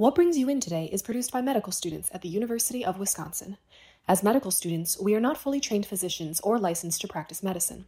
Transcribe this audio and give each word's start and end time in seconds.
What 0.00 0.14
Brings 0.14 0.38
You 0.38 0.48
In 0.48 0.60
Today 0.60 0.88
is 0.90 1.02
produced 1.02 1.30
by 1.30 1.42
medical 1.42 1.72
students 1.72 2.10
at 2.14 2.22
the 2.22 2.28
University 2.30 2.82
of 2.82 2.98
Wisconsin. 2.98 3.58
As 4.08 4.22
medical 4.22 4.50
students, 4.50 4.98
we 4.98 5.14
are 5.14 5.20
not 5.20 5.36
fully 5.36 5.60
trained 5.60 5.84
physicians 5.84 6.40
or 6.40 6.58
licensed 6.58 7.02
to 7.02 7.06
practice 7.06 7.42
medicine. 7.42 7.84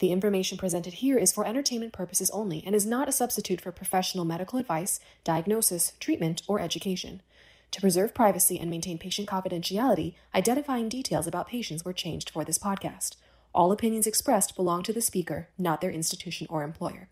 The 0.00 0.12
information 0.12 0.58
presented 0.58 0.92
here 0.92 1.16
is 1.16 1.32
for 1.32 1.46
entertainment 1.46 1.94
purposes 1.94 2.28
only 2.34 2.62
and 2.66 2.74
is 2.74 2.84
not 2.84 3.08
a 3.08 3.10
substitute 3.10 3.62
for 3.62 3.72
professional 3.72 4.26
medical 4.26 4.58
advice, 4.58 5.00
diagnosis, 5.24 5.94
treatment, 5.98 6.42
or 6.46 6.60
education. 6.60 7.22
To 7.70 7.80
preserve 7.80 8.12
privacy 8.12 8.60
and 8.60 8.68
maintain 8.68 8.98
patient 8.98 9.26
confidentiality, 9.26 10.12
identifying 10.34 10.90
details 10.90 11.26
about 11.26 11.48
patients 11.48 11.86
were 11.86 11.94
changed 11.94 12.28
for 12.28 12.44
this 12.44 12.58
podcast. 12.58 13.16
All 13.54 13.72
opinions 13.72 14.06
expressed 14.06 14.56
belong 14.56 14.82
to 14.82 14.92
the 14.92 15.00
speaker, 15.00 15.48
not 15.56 15.80
their 15.80 15.90
institution 15.90 16.46
or 16.50 16.64
employer. 16.64 17.08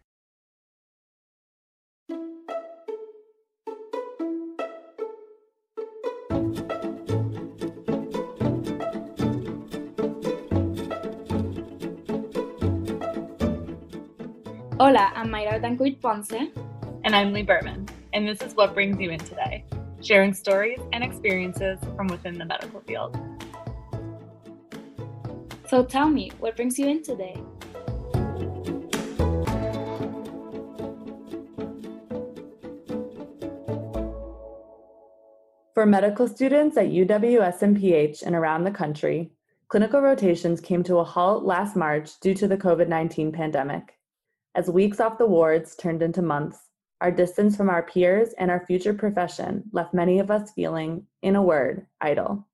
Hola, 14.80 15.12
I'm 15.14 15.28
Mayra 15.28 15.62
Dancuit 15.62 16.02
Ponce. 16.02 16.32
And 16.32 17.14
I'm 17.14 17.32
Lee 17.32 17.44
Berman, 17.44 17.88
and 18.12 18.26
this 18.26 18.42
is 18.42 18.56
What 18.56 18.74
Brings 18.74 18.98
You 18.98 19.10
In 19.10 19.20
Today, 19.20 19.64
sharing 20.02 20.34
stories 20.34 20.80
and 20.92 21.04
experiences 21.04 21.78
from 21.94 22.08
within 22.08 22.38
the 22.38 22.44
medical 22.44 22.80
field. 22.80 23.16
So 25.68 25.84
tell 25.84 26.08
me, 26.08 26.32
what 26.40 26.56
brings 26.56 26.76
you 26.76 26.88
in 26.88 27.04
today? 27.04 27.40
For 35.72 35.86
medical 35.86 36.26
students 36.26 36.76
at 36.76 36.86
UW-SMPH 36.86 38.22
and 38.22 38.34
around 38.34 38.64
the 38.64 38.72
country, 38.72 39.30
clinical 39.68 40.00
rotations 40.00 40.60
came 40.60 40.82
to 40.82 40.96
a 40.96 41.04
halt 41.04 41.44
last 41.44 41.76
March 41.76 42.18
due 42.18 42.34
to 42.34 42.48
the 42.48 42.56
COVID 42.56 42.88
19 42.88 43.30
pandemic. 43.30 43.94
As 44.56 44.70
weeks 44.70 45.00
off 45.00 45.18
the 45.18 45.26
wards 45.26 45.74
turned 45.74 46.00
into 46.00 46.22
months, 46.22 46.68
our 47.00 47.10
distance 47.10 47.56
from 47.56 47.68
our 47.68 47.82
peers 47.82 48.34
and 48.38 48.52
our 48.52 48.64
future 48.64 48.94
profession 48.94 49.64
left 49.72 49.92
many 49.92 50.20
of 50.20 50.30
us 50.30 50.52
feeling, 50.52 51.08
in 51.22 51.34
a 51.34 51.42
word, 51.42 51.86
idle. 52.00 52.46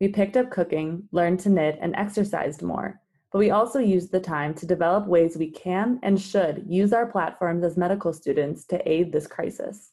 We 0.00 0.08
picked 0.08 0.38
up 0.38 0.50
cooking, 0.50 1.06
learned 1.12 1.40
to 1.40 1.50
knit, 1.50 1.78
and 1.82 1.94
exercised 1.96 2.62
more, 2.62 3.02
but 3.30 3.40
we 3.40 3.50
also 3.50 3.78
used 3.78 4.10
the 4.10 4.20
time 4.20 4.54
to 4.54 4.64
develop 4.66 5.06
ways 5.06 5.36
we 5.36 5.50
can 5.50 6.00
and 6.02 6.18
should 6.18 6.64
use 6.66 6.94
our 6.94 7.04
platforms 7.04 7.62
as 7.62 7.76
medical 7.76 8.14
students 8.14 8.64
to 8.64 8.90
aid 8.90 9.12
this 9.12 9.26
crisis. 9.26 9.92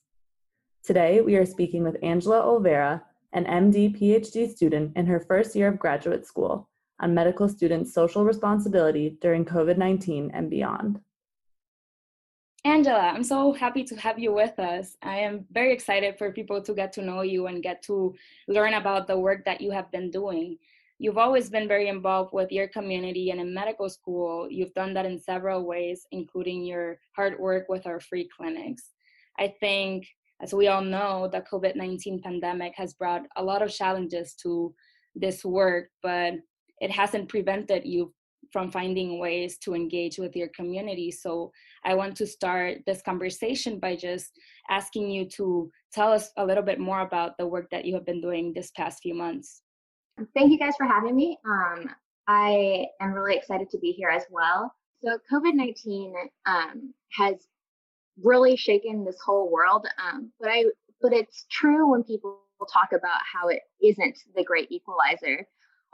Today, 0.85 1.19
we 1.19 1.35
are 1.35 1.45
speaking 1.45 1.83
with 1.83 1.97
Angela 2.01 2.43
Olvera, 2.43 3.01
an 3.33 3.43
MD 3.43 3.99
PhD 3.99 4.49
student 4.49 4.95
in 4.95 5.05
her 5.07 5.19
first 5.19 5.53
year 5.53 5.67
of 5.67 5.79
graduate 5.79 6.25
school, 6.25 6.69
on 7.01 7.13
medical 7.13 7.49
students' 7.49 7.93
social 7.93 8.23
responsibility 8.23 9.17
during 9.19 9.43
COVID 9.43 9.77
19 9.77 10.31
and 10.33 10.49
beyond. 10.49 11.01
Angela, 12.65 13.11
I'm 13.13 13.23
so 13.23 13.53
happy 13.53 13.83
to 13.83 13.95
have 13.97 14.17
you 14.17 14.33
with 14.33 14.57
us. 14.57 14.97
I 15.03 15.17
am 15.17 15.45
very 15.51 15.71
excited 15.71 16.17
for 16.17 16.31
people 16.31 16.63
to 16.63 16.73
get 16.73 16.91
to 16.93 17.03
know 17.03 17.21
you 17.21 17.45
and 17.45 17.61
get 17.61 17.83
to 17.83 18.15
learn 18.47 18.73
about 18.73 19.05
the 19.05 19.19
work 19.19 19.45
that 19.45 19.61
you 19.61 19.69
have 19.69 19.91
been 19.91 20.09
doing. 20.09 20.57
You've 20.97 21.19
always 21.19 21.47
been 21.47 21.67
very 21.67 21.89
involved 21.89 22.33
with 22.33 22.51
your 22.51 22.67
community 22.67 23.29
and 23.29 23.39
in 23.39 23.53
medical 23.53 23.87
school. 23.87 24.49
You've 24.49 24.73
done 24.73 24.95
that 24.95 25.05
in 25.05 25.19
several 25.19 25.63
ways, 25.63 26.07
including 26.11 26.65
your 26.65 26.97
hard 27.15 27.37
work 27.37 27.69
with 27.69 27.85
our 27.85 27.99
free 27.99 28.27
clinics. 28.35 28.93
I 29.37 29.53
think, 29.59 30.07
as 30.41 30.51
we 30.51 30.67
all 30.67 30.81
know, 30.81 31.29
the 31.31 31.41
COVID 31.41 31.75
19 31.75 32.23
pandemic 32.23 32.73
has 32.77 32.95
brought 32.95 33.27
a 33.35 33.43
lot 33.43 33.61
of 33.61 33.71
challenges 33.71 34.33
to 34.41 34.73
this 35.13 35.45
work, 35.45 35.89
but 36.01 36.33
it 36.81 36.89
hasn't 36.89 37.29
prevented 37.29 37.85
you 37.85 38.11
from 38.55 38.71
finding 38.71 39.19
ways 39.19 39.57
to 39.57 39.75
engage 39.75 40.17
with 40.17 40.33
your 40.33 40.47
community. 40.55 41.11
So 41.11 41.51
I 41.83 41.93
want 41.93 42.15
to 42.15 42.25
start 42.25 42.77
this 42.85 43.01
conversation 43.01 43.79
by 43.79 43.97
just 43.97 44.31
asking 44.69 45.09
you 45.09 45.25
to 45.37 45.69
tell 45.91 46.09
us 46.09 46.31
a 46.37 46.45
little 46.45 46.63
bit 46.63 46.79
more 46.79 47.01
about 47.01 47.37
the 47.37 47.45
work 47.45 47.67
that 47.71 47.83
you 47.83 47.93
have 47.95 48.05
been 48.05 48.21
doing 48.21 48.53
this 48.53 48.71
past 48.71 49.01
few 49.03 49.13
months. 49.13 49.61
Thank 50.33 50.53
you 50.53 50.57
guys 50.57 50.75
for 50.77 50.87
having 50.87 51.17
me. 51.17 51.37
Um, 51.43 51.89
I 52.29 52.85
am 53.01 53.11
really 53.11 53.35
excited 53.35 53.69
to 53.71 53.77
be 53.77 53.91
here 53.91 54.07
as 54.07 54.23
well. 54.29 54.71
So 55.03 55.19
COVID 55.29 55.53
nineteen 55.53 56.13
um, 56.45 56.93
has 57.19 57.35
really 58.23 58.55
shaken 58.55 59.03
this 59.03 59.19
whole 59.25 59.51
world, 59.51 59.85
um, 60.01 60.31
but 60.39 60.49
I 60.49 60.63
but 61.01 61.11
it's 61.11 61.45
true 61.51 61.91
when 61.91 62.03
people 62.03 62.39
talk 62.71 62.93
about 62.93 63.19
how 63.33 63.49
it 63.49 63.63
isn't 63.83 64.17
the 64.33 64.45
great 64.45 64.71
equalizer 64.71 65.45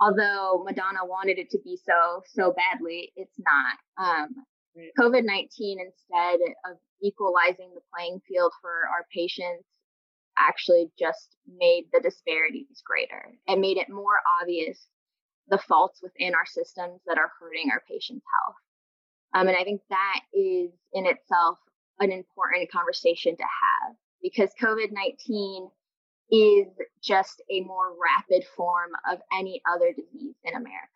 although 0.01 0.63
Madonna 0.65 1.05
wanted 1.05 1.37
it 1.37 1.49
to 1.51 1.59
be 1.63 1.77
so 1.77 2.23
so 2.33 2.53
badly, 2.53 3.13
it's 3.15 3.39
not. 3.39 3.77
Um, 4.03 4.29
right. 4.75 4.91
COVID 4.99 5.23
nineteen 5.23 5.77
instead 5.79 6.39
of 6.69 6.77
equalizing 7.03 7.71
the 7.73 7.81
playing 7.95 8.19
field 8.27 8.51
for 8.61 8.71
our 8.71 9.05
patients 9.13 9.65
actually 10.37 10.87
just 10.97 11.35
made 11.47 11.85
the 11.93 12.01
disparities 12.01 12.81
greater 12.85 13.37
and 13.47 13.61
made 13.61 13.77
it 13.77 13.89
more 13.89 14.19
obvious 14.41 14.87
the 15.49 15.57
faults 15.57 15.99
within 16.01 16.33
our 16.33 16.45
systems 16.45 17.01
that 17.05 17.17
are 17.17 17.31
hurting 17.39 17.69
our 17.71 17.83
patients' 17.87 18.25
health. 18.41 18.55
Um, 19.33 19.47
and 19.47 19.57
I 19.57 19.63
think 19.63 19.81
that 19.89 20.19
is 20.33 20.71
in 20.93 21.05
itself 21.05 21.57
an 21.99 22.11
important 22.11 22.71
conversation 22.71 23.35
to 23.35 23.43
have 23.43 23.95
because 24.21 24.51
COVID 24.61 24.91
19 24.91 25.69
is 26.31 26.67
just 27.03 27.41
a 27.51 27.61
more 27.61 27.93
rapid 28.01 28.45
form 28.55 28.91
of 29.11 29.19
any 29.37 29.61
other 29.71 29.91
disease 29.91 30.35
in 30.43 30.55
America. 30.55 30.87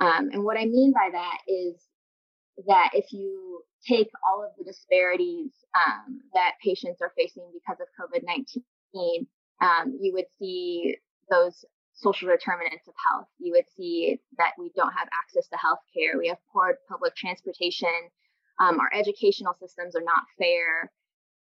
Um, 0.00 0.30
and 0.32 0.44
what 0.44 0.58
I 0.58 0.66
mean 0.66 0.92
by 0.92 1.08
that 1.12 1.38
is 1.48 1.76
that 2.66 2.90
if 2.92 3.12
you 3.12 3.62
take 3.86 4.10
all 4.28 4.44
of 4.44 4.50
the 4.58 4.64
disparities 4.64 5.52
um, 5.74 6.20
that 6.34 6.52
patients 6.62 7.00
are 7.00 7.12
facing 7.16 7.44
because 7.52 7.80
of 7.80 7.88
COVID 7.98 8.22
19, 8.94 9.26
um, 9.60 9.96
you 10.00 10.12
would 10.12 10.26
see 10.38 10.96
those 11.30 11.64
social 11.94 12.28
determinants 12.28 12.88
of 12.88 12.94
health. 13.08 13.28
You 13.38 13.52
would 13.52 13.66
see 13.76 14.20
that 14.38 14.52
we 14.58 14.70
don't 14.76 14.92
have 14.92 15.08
access 15.22 15.48
to 15.48 15.56
health 15.56 15.80
care, 15.94 16.18
we 16.18 16.28
have 16.28 16.38
poor 16.52 16.78
public 16.88 17.14
transportation, 17.16 17.88
um, 18.60 18.80
our 18.80 18.90
educational 18.92 19.54
systems 19.54 19.96
are 19.96 20.04
not 20.04 20.24
fair, 20.38 20.90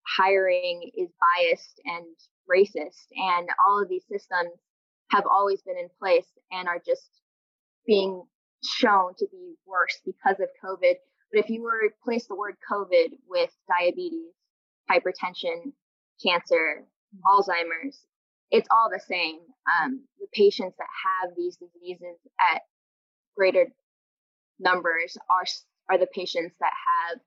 hiring 0.06 0.90
is 0.96 1.08
biased 1.20 1.80
and 1.84 2.06
racist 2.50 3.06
and 3.14 3.48
all 3.66 3.82
of 3.82 3.88
these 3.88 4.04
systems 4.10 4.50
have 5.10 5.24
always 5.30 5.62
been 5.62 5.78
in 5.78 5.88
place 5.98 6.26
and 6.50 6.68
are 6.68 6.80
just 6.84 7.08
being 7.86 8.22
shown 8.64 9.14
to 9.18 9.26
be 9.30 9.54
worse 9.66 10.00
because 10.04 10.40
of 10.40 10.48
covid. 10.62 10.94
But 11.32 11.44
if 11.44 11.48
you 11.48 11.62
were 11.62 11.80
to 11.80 11.86
replace 11.86 12.26
the 12.26 12.34
word 12.34 12.56
covid 12.70 13.10
with 13.28 13.50
diabetes 13.68 14.32
hypertension 14.90 15.72
cancer 16.22 16.84
alzheimer's 17.24 18.04
it's 18.50 18.68
all 18.70 18.90
the 18.90 19.00
same. 19.00 19.38
Um, 19.80 20.02
the 20.18 20.26
patients 20.32 20.76
that 20.78 20.88
have 21.06 21.36
these 21.36 21.56
diseases 21.56 22.16
at 22.40 22.62
greater 23.36 23.66
numbers 24.58 25.16
are 25.30 25.44
are 25.88 25.98
the 25.98 26.08
patients 26.14 26.54
that 26.60 26.72
have 26.88 27.20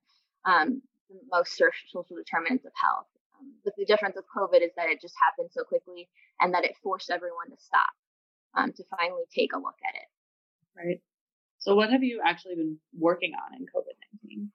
um, 0.46 0.82
most 1.32 1.58
social 1.58 2.06
determinants 2.16 2.66
of 2.66 2.72
health 2.76 3.08
um, 3.40 3.54
but 3.64 3.74
the 3.78 3.86
difference 3.86 4.18
of 4.18 4.24
COVID 4.36 4.62
is 4.62 4.72
that 4.76 4.90
it 4.90 5.02
just 5.02 5.16
happened 5.22 5.50
so 5.52 5.64
quickly 5.64 6.10
and 6.42 6.54
that 6.54 6.66
it 6.66 6.76
forced 6.82 7.10
everyone 7.10 7.50
to 7.50 7.58
stop 7.58 7.90
um, 8.56 8.72
to 8.74 8.84
finally 8.98 9.24
take 9.34 9.54
a 9.54 9.58
look 9.58 9.78
at 9.88 9.96
it. 9.96 10.08
Right. 10.76 11.02
So, 11.60 11.76
what 11.76 11.92
have 11.92 12.04
you 12.04 12.22
actually 12.26 12.56
been 12.56 12.78
working 12.98 13.34
on 13.34 13.56
in 13.56 13.66
COVID 13.66 13.96
19? 14.24 14.52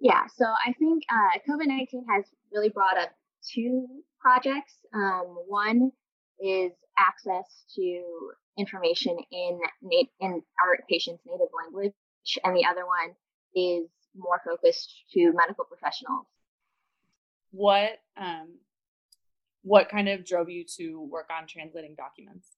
Yeah, 0.00 0.26
so 0.36 0.44
I 0.44 0.72
think 0.74 1.04
uh, 1.10 1.38
COVID 1.48 1.66
19 1.66 2.04
has 2.10 2.24
really 2.52 2.68
brought 2.68 2.98
up 2.98 3.10
two 3.54 3.86
projects. 4.20 4.74
Um, 4.92 5.36
one 5.46 5.92
is 6.40 6.72
access 6.98 7.64
to 7.76 8.02
information 8.58 9.16
in 9.30 9.58
nat- 9.82 10.12
in 10.20 10.42
our 10.62 10.78
patients' 10.90 11.22
native 11.24 11.48
language, 11.64 11.94
and 12.44 12.56
the 12.56 12.66
other 12.66 12.84
one 12.84 13.14
is 13.54 13.88
more 14.16 14.40
focused 14.44 15.04
to 15.12 15.32
medical 15.32 15.64
professionals 15.64 16.26
what 17.54 18.00
um, 18.16 18.48
what 19.62 19.88
kind 19.88 20.08
of 20.08 20.26
drove 20.26 20.50
you 20.50 20.64
to 20.76 21.08
work 21.10 21.30
on 21.36 21.46
translating 21.46 21.94
documents? 21.94 22.48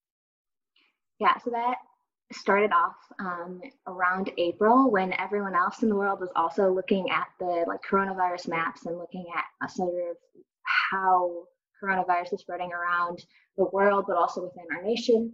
Yeah, 1.20 1.36
so 1.44 1.50
that 1.50 1.76
started 2.32 2.72
off 2.72 2.96
um, 3.20 3.60
around 3.86 4.32
April 4.38 4.90
when 4.90 5.12
everyone 5.12 5.54
else 5.54 5.82
in 5.82 5.88
the 5.88 5.94
world 5.94 6.18
was 6.18 6.30
also 6.34 6.72
looking 6.72 7.10
at 7.10 7.28
the 7.38 7.64
like 7.68 7.80
coronavirus 7.88 8.48
maps 8.48 8.86
and 8.86 8.98
looking 8.98 9.26
at 9.36 9.44
a 9.64 9.70
sort 9.70 9.94
of 10.10 10.16
how 10.90 11.44
coronavirus 11.82 12.32
is 12.32 12.40
spreading 12.40 12.72
around 12.72 13.24
the 13.56 13.66
world, 13.72 14.06
but 14.08 14.16
also 14.16 14.42
within 14.42 14.64
our 14.74 14.82
nation. 14.82 15.32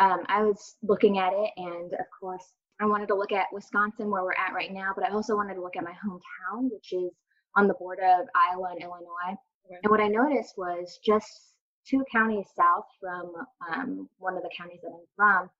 Um, 0.00 0.24
I 0.26 0.42
was 0.42 0.74
looking 0.82 1.18
at 1.18 1.32
it, 1.32 1.50
and 1.56 1.92
of 1.92 2.06
course, 2.18 2.44
I 2.80 2.86
wanted 2.86 3.08
to 3.08 3.14
look 3.14 3.32
at 3.32 3.46
Wisconsin, 3.52 4.10
where 4.10 4.22
we're 4.22 4.32
at 4.32 4.54
right 4.54 4.72
now, 4.72 4.92
but 4.94 5.04
I 5.04 5.10
also 5.10 5.36
wanted 5.36 5.54
to 5.54 5.60
look 5.62 5.76
at 5.76 5.84
my 5.84 5.92
hometown, 5.92 6.70
which 6.72 6.92
is 6.92 7.12
on 7.56 7.68
the 7.68 7.74
border 7.74 8.04
of 8.04 8.26
Iowa 8.34 8.70
and 8.72 8.82
Illinois. 8.82 9.36
Okay. 9.66 9.78
And 9.82 9.90
what 9.90 10.00
I 10.00 10.08
noticed 10.08 10.54
was 10.56 10.98
just 11.04 11.54
two 11.88 12.04
counties 12.10 12.46
south 12.56 12.84
from 13.00 13.32
um, 13.72 14.08
one 14.18 14.36
of 14.36 14.42
the 14.42 14.50
counties 14.56 14.80
that 14.82 14.88
I'm 14.88 15.06
from 15.16 15.50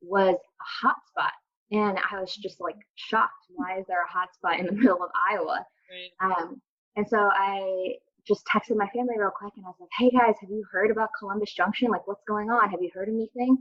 was 0.00 0.36
a 0.36 0.86
hot 0.86 0.96
spot. 1.08 1.32
And 1.70 1.98
I 2.10 2.20
was 2.20 2.34
just 2.34 2.60
like 2.60 2.76
shocked. 2.94 3.32
Why 3.50 3.78
is 3.78 3.84
there 3.88 4.02
a 4.02 4.10
hot 4.10 4.34
spot 4.34 4.58
in 4.58 4.66
the 4.66 4.72
middle 4.80 5.02
of 5.02 5.10
Iowa? 5.30 5.64
Right. 5.90 6.32
Um, 6.32 6.60
and 6.96 7.06
so 7.08 7.18
I 7.18 7.96
just 8.26 8.44
texted 8.46 8.76
my 8.76 8.88
family 8.88 9.16
real 9.18 9.30
quick 9.36 9.52
and 9.56 9.66
I 9.66 9.68
was 9.68 9.76
like, 9.80 9.90
hey 9.98 10.10
guys, 10.10 10.34
have 10.40 10.50
you 10.50 10.64
heard 10.70 10.90
about 10.90 11.10
Columbus 11.18 11.52
Junction? 11.52 11.90
Like, 11.90 12.06
what's 12.06 12.24
going 12.26 12.50
on? 12.50 12.70
Have 12.70 12.82
you 12.82 12.90
heard 12.94 13.08
anything? 13.08 13.58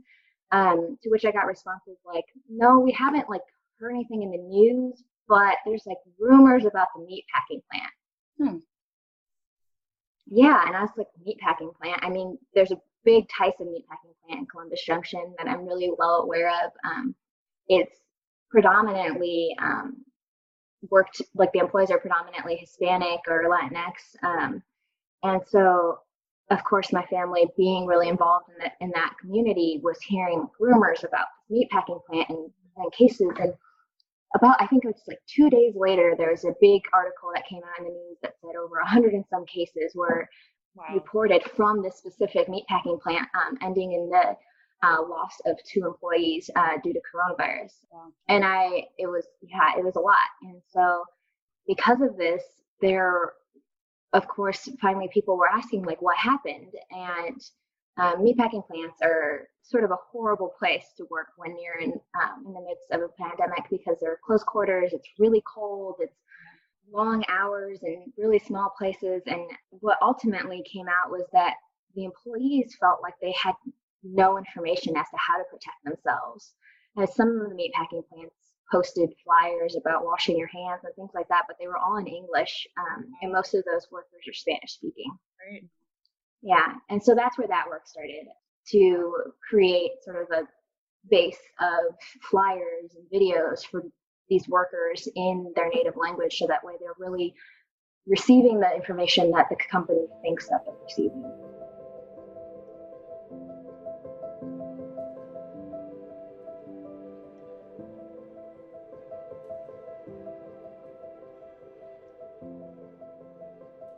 Um, 0.54 1.00
to 1.02 1.10
which 1.10 1.26
I 1.26 1.32
got 1.32 1.48
responses 1.48 1.98
like, 2.06 2.26
no, 2.48 2.80
we 2.80 2.92
haven't 2.92 3.28
like 3.28 3.42
heard 3.80 3.90
anything 3.90 4.22
in 4.22 4.32
the 4.32 4.38
news, 4.38 5.04
but 5.28 5.56
there's 5.66 5.86
like 5.86 5.98
rumors 6.20 6.66
about 6.66 6.88
the 6.96 7.04
meat 7.04 7.26
packing 7.34 7.62
plant. 7.72 7.92
Hmm. 8.40 8.58
Yeah, 10.28 10.64
and 10.66 10.76
I 10.76 10.82
was 10.82 10.92
like, 10.96 11.08
meat 11.26 11.40
packing 11.40 11.72
plant. 11.82 12.00
I 12.04 12.10
mean, 12.10 12.38
there's 12.54 12.72
a 12.72 12.80
big 13.04 13.26
Tyson 13.30 13.72
meat 13.72 13.86
packing 13.90 14.12
plant 14.26 14.42
in 14.42 14.46
Columbus 14.46 14.84
Junction 14.86 15.34
that 15.38 15.50
I'm 15.50 15.66
really 15.66 15.92
well 15.98 16.22
aware 16.22 16.50
of. 16.50 16.72
Um, 16.86 17.16
it's 17.68 18.00
predominantly 18.50 19.56
um, 19.60 20.06
worked 20.90 21.22
like 21.34 21.52
the 21.54 21.60
employees 21.60 21.92
are 21.92 22.00
predominantly 22.00 22.56
Hispanic 22.58 23.22
or 23.28 23.50
Latinx, 23.50 23.94
um, 24.24 24.62
and 25.24 25.42
so 25.48 26.00
of 26.54 26.64
course 26.64 26.94
my 26.94 27.06
family 27.08 27.48
being 27.58 27.86
really 27.86 28.10
involved 28.10 28.46
in 28.50 28.56
that 28.60 28.74
in 28.82 28.92
that 28.96 29.14
community 29.20 29.80
was 29.84 29.98
hearing 30.02 30.48
rumors 30.60 31.04
about 31.04 31.28
this 31.50 31.68
meatpacking 31.68 32.00
plant 32.06 32.30
and, 32.30 32.50
and 32.78 32.92
cases 32.94 33.28
and 33.40 33.54
about 34.36 34.56
I 34.60 34.68
think 34.68 34.86
it 34.86 34.88
was 34.88 35.02
like 35.08 35.22
two 35.28 35.50
days 35.50 35.74
later 35.76 36.16
there 36.18 36.32
was 36.32 36.46
a 36.46 36.56
big 36.62 36.82
article 36.94 37.30
that 37.34 37.48
came 37.48 37.62
out 37.64 37.80
in 37.80 37.86
the 37.86 37.92
news 37.92 38.18
that 38.24 38.34
said 38.42 38.56
over 38.56 38.76
hundred 38.84 39.14
and 39.14 39.26
some 39.30 39.46
cases 39.46 39.94
were 39.96 40.28
wow. 40.76 40.86
reported 40.94 41.44
from 41.56 41.82
this 41.82 41.98
specific 41.98 42.48
meatpacking 42.48 43.02
plant, 43.02 43.28
um, 43.36 43.58
ending 43.62 43.94
in 43.94 44.10
the 44.10 44.36
uh, 44.84 45.02
loss 45.02 45.40
of 45.46 45.58
two 45.64 45.86
employees 45.86 46.50
uh, 46.56 46.78
due 46.84 46.94
to 46.94 47.00
coronavirus. 47.00 47.72
Wow. 47.92 48.12
And 48.28 48.44
I, 48.44 48.86
it 48.98 49.08
was, 49.08 49.26
yeah, 49.42 49.72
it 49.78 49.84
was 49.84 49.96
a 49.96 50.00
lot. 50.00 50.18
And 50.42 50.62
so 50.72 51.04
because 51.68 52.02
of 52.02 52.18
this, 52.18 52.44
there, 52.82 53.34
of 54.14 54.28
course, 54.28 54.70
finally 54.82 55.10
people 55.12 55.38
were 55.38 55.50
asking 55.50 55.84
like, 55.84 56.02
what 56.02 56.18
happened? 56.18 56.74
And 56.92 57.42
um, 57.98 58.24
meatpacking 58.24 58.66
plants 58.68 58.98
are 59.04 59.48
sort 59.62 59.84
of 59.84 59.92
a 59.92 59.98
horrible 60.12 60.54
place 60.58 60.86
to 60.98 61.06
work 61.10 61.28
when 61.38 61.56
you're 61.60 61.80
in 61.80 61.92
um, 61.92 62.44
in 62.46 62.54
the 62.54 62.62
midst 62.62 62.92
of 62.92 63.02
a 63.02 63.08
pandemic 63.22 63.64
because 63.70 63.98
they're 64.02 64.20
close 64.26 64.44
quarters. 64.44 64.94
It's 64.94 65.08
really 65.20 65.44
cold. 65.52 65.96
It's 66.00 66.16
long 66.92 67.24
hours 67.28 67.80
and 67.84 68.12
really 68.18 68.40
small 68.40 68.72
places. 68.78 69.22
And 69.26 69.42
what 69.70 69.98
ultimately 70.02 70.64
came 70.72 70.88
out 70.88 71.12
was 71.12 71.26
that 71.34 71.56
the 71.96 72.06
employees 72.06 72.76
felt 72.80 73.00
like 73.02 73.14
they 73.22 73.34
had 73.42 73.54
no 74.04 74.38
information 74.38 74.98
as 74.98 75.06
to 75.10 75.18
how 75.18 75.38
to 75.38 75.44
protect 75.46 75.84
themselves. 75.86 76.54
As 76.98 77.16
some 77.16 77.30
of 77.30 77.50
the 77.50 77.56
meatpacking 77.56 78.08
plants 78.10 78.36
posted 78.72 79.14
flyers 79.24 79.76
about 79.76 80.06
washing 80.06 80.38
your 80.38 80.48
hands 80.48 80.82
and 80.84 80.94
things 80.96 81.12
like 81.14 81.28
that, 81.30 81.44
but 81.48 81.58
they 81.60 81.68
were 81.68 81.78
all 81.78 81.98
in 81.98 82.08
English, 82.08 82.68
um, 82.78 83.06
and 83.22 83.32
most 83.32 83.54
of 83.54 83.64
those 83.66 83.88
workers 83.92 84.22
are 84.28 84.34
Spanish 84.34 84.74
speaking. 84.74 85.12
Right. 85.40 85.64
Yeah, 86.42 86.74
and 86.90 87.02
so 87.02 87.16
that's 87.16 87.38
where 87.38 87.48
that 87.48 87.68
work 87.70 87.88
started 87.88 88.26
to 88.72 89.14
create 89.48 89.92
sort 90.04 90.22
of 90.22 90.32
a 90.32 90.48
base 91.10 91.38
of 91.60 91.96
flyers 92.30 92.96
and 92.96 93.06
videos 93.14 93.66
for 93.66 93.84
these 94.30 94.48
workers 94.48 95.08
in 95.16 95.52
their 95.56 95.70
native 95.70 95.96
language 95.98 96.38
so 96.38 96.48
that 96.48 96.64
way 96.64 96.74
they're 96.80 96.94
really 96.98 97.34
receiving 98.08 98.60
the 98.60 98.74
information 98.76 99.32
that 99.32 99.48
the 99.50 99.56
company 99.70 100.06
thinks 100.22 100.48
that 100.50 100.62
they're 100.66 100.76
receiving. 100.84 101.24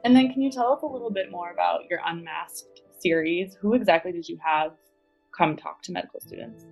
And 0.06 0.16
then, 0.16 0.32
can 0.32 0.44
you 0.44 0.52
tell 0.52 0.72
us 0.72 0.84
a 0.84 0.86
little 0.86 1.10
bit 1.10 1.32
more 1.32 1.50
about 1.50 1.90
your 1.90 2.00
Unmasked 2.06 2.84
series? 3.00 3.56
Who 3.60 3.74
exactly 3.74 4.12
did 4.12 4.30
you 4.30 4.38
have 4.46 4.74
come 5.36 5.58
talk 5.58 5.82
to 5.82 5.92
medical 5.92 6.20
students? 6.20 6.64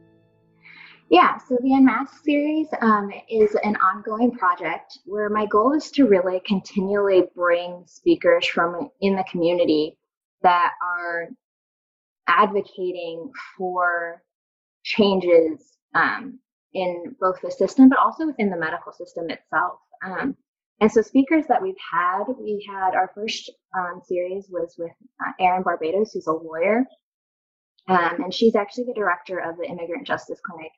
Yeah, 1.10 1.40
so 1.40 1.58
the 1.64 1.74
Unmasked 1.74 2.24
series 2.24 2.68
um, 2.82 3.12
is 3.28 3.58
an 3.64 3.76
ongoing 3.78 4.34
project 4.34 5.00
where 5.06 5.30
my 5.30 5.48
goal 5.48 5.74
is 5.74 5.90
to 5.92 6.06
really 6.06 6.42
continually 6.46 7.24
bring 7.36 7.84
speakers 7.88 8.46
from 8.46 8.92
in 9.02 9.16
the 9.16 9.26
community 9.32 9.98
that 10.44 10.74
are 10.84 11.30
advocating 12.28 13.32
for 13.58 14.22
changes 14.84 15.76
um, 15.96 16.38
in 16.76 17.16
both 17.20 17.42
the 17.42 17.50
system, 17.50 17.90
but 17.90 17.98
also 17.98 18.28
within 18.28 18.52
the 18.52 18.58
medical 18.58 18.92
system 18.92 19.32
itself. 19.32 19.80
Um, 20.06 20.38
and 20.84 20.92
so, 20.92 21.02
speakers 21.02 21.46
that 21.48 21.62
we've 21.62 21.76
had, 21.92 22.26
we 22.38 22.68
had 22.70 22.94
our 22.94 23.10
first 23.16 23.50
um, 23.78 24.02
series 24.06 24.48
was 24.50 24.76
with 24.78 24.92
uh, 25.26 25.32
Erin 25.40 25.64
Barbato, 25.64 26.06
who's 26.14 26.28
a 26.28 26.32
lawyer, 26.32 26.84
um, 27.88 28.24
and 28.24 28.34
she's 28.34 28.56
actually 28.56 28.84
the 28.86 28.94
director 28.94 29.40
of 29.40 29.58
the 29.58 29.66
Immigrant 29.66 30.06
Justice 30.06 30.40
Clinic 30.46 30.72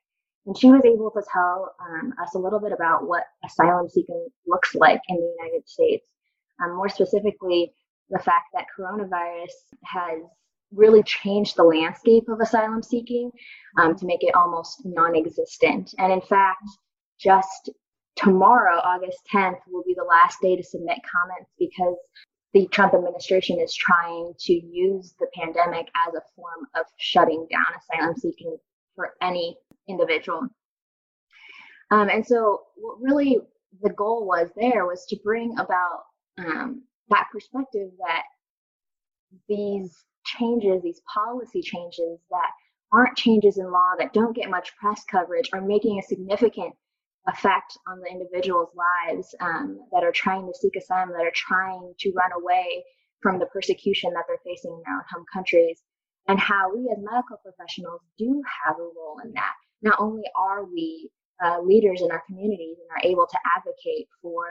and 0.46 0.56
she 0.56 0.70
was 0.70 0.82
able 0.84 1.10
to 1.10 1.22
tell 1.32 1.74
um, 1.80 2.14
us 2.22 2.34
a 2.34 2.38
little 2.38 2.60
bit 2.60 2.72
about 2.72 3.06
what 3.06 3.24
asylum 3.44 3.88
seeking 3.88 4.28
looks 4.46 4.74
like 4.74 5.00
in 5.08 5.16
the 5.16 5.34
United 5.40 5.68
States. 5.68 6.06
Um, 6.62 6.76
more 6.76 6.88
specifically, 6.88 7.74
the 8.10 8.20
fact 8.20 8.46
that 8.54 8.66
coronavirus 8.78 9.50
has 9.84 10.22
really 10.72 11.02
changed 11.02 11.56
the 11.56 11.64
landscape 11.64 12.28
of 12.28 12.40
asylum 12.40 12.82
seeking 12.82 13.30
um, 13.78 13.96
to 13.96 14.06
make 14.06 14.22
it 14.22 14.34
almost 14.34 14.82
non 14.84 15.16
existent. 15.16 15.92
And 15.98 16.12
in 16.12 16.20
fact, 16.20 16.62
just 17.18 17.70
tomorrow, 18.16 18.80
August 18.82 19.18
10th, 19.32 19.58
will 19.68 19.84
be 19.86 19.94
the 19.94 20.04
last 20.04 20.40
day 20.40 20.56
to 20.56 20.62
submit 20.62 20.98
comments 21.10 21.50
because 21.58 21.96
the 22.52 22.66
Trump 22.68 22.94
administration 22.94 23.60
is 23.60 23.74
trying 23.74 24.32
to 24.40 24.52
use 24.52 25.14
the 25.20 25.26
pandemic 25.34 25.86
as 26.08 26.14
a 26.14 26.22
form 26.34 26.66
of 26.74 26.86
shutting 26.96 27.46
down 27.50 27.66
asylum 27.78 28.16
seeking 28.16 28.56
for 28.94 29.14
any 29.20 29.56
individual. 29.88 30.48
Um, 31.90 32.08
and 32.08 32.26
so, 32.26 32.62
what 32.76 32.96
really 33.00 33.38
the 33.82 33.90
goal 33.90 34.26
was 34.26 34.48
there 34.56 34.86
was 34.86 35.04
to 35.06 35.16
bring 35.22 35.52
about 35.58 36.04
um, 36.38 36.82
that 37.10 37.26
perspective 37.30 37.90
that 37.98 38.22
these 39.48 40.04
changes, 40.24 40.82
these 40.82 41.02
policy 41.12 41.60
changes 41.60 42.18
that 42.30 42.50
aren't 42.92 43.16
changes 43.16 43.58
in 43.58 43.70
law, 43.70 43.92
that 43.98 44.12
don't 44.12 44.34
get 44.34 44.50
much 44.50 44.74
press 44.76 45.04
coverage, 45.04 45.50
are 45.52 45.60
making 45.60 45.98
a 45.98 46.02
significant 46.02 46.74
effect 47.28 47.78
on 47.88 48.00
the 48.00 48.10
individuals' 48.10 48.70
lives 48.74 49.34
um, 49.40 49.80
that 49.92 50.04
are 50.04 50.12
trying 50.12 50.46
to 50.46 50.58
seek 50.58 50.76
asylum, 50.76 51.10
that 51.10 51.26
are 51.26 51.32
trying 51.34 51.92
to 51.98 52.12
run 52.12 52.30
away 52.32 52.84
from 53.20 53.38
the 53.38 53.46
persecution 53.46 54.12
that 54.12 54.24
they're 54.28 54.38
facing 54.44 54.72
in 54.72 54.82
their 54.84 54.94
own 54.94 55.02
home 55.12 55.24
countries, 55.32 55.82
and 56.28 56.38
how 56.38 56.72
we 56.74 56.88
as 56.90 56.98
medical 56.98 57.38
professionals 57.38 58.00
do 58.18 58.42
have 58.64 58.76
a 58.76 58.82
role 58.82 59.18
in 59.24 59.32
that. 59.32 59.54
Not 59.82 59.96
only 59.98 60.22
are 60.36 60.64
we 60.64 61.10
uh, 61.44 61.60
leaders 61.60 62.02
in 62.02 62.10
our 62.10 62.22
communities 62.26 62.76
and 62.78 62.90
are 62.90 63.08
able 63.08 63.26
to 63.26 63.38
advocate 63.56 64.08
for 64.22 64.46